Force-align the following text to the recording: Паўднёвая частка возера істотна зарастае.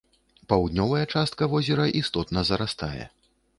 Паўднёвая 0.53 1.01
частка 1.17 1.49
возера 1.53 1.85
істотна 2.01 2.47
зарастае. 2.53 3.03